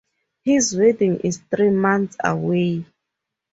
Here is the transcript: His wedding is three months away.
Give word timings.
His 0.43 0.75
wedding 0.75 1.19
is 1.19 1.37
three 1.51 1.69
months 1.69 2.17
away. 2.23 2.85